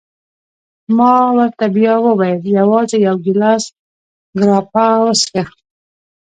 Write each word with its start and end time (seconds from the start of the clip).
ما 0.97 1.13
ورته 1.35 1.65
بیا 1.75 1.93
وویل: 2.05 2.41
یوازي 2.57 2.97
یو 3.07 3.15
ګیلاس 3.25 3.63
ګراپا 4.39 4.85
وڅېښه. 5.01 5.55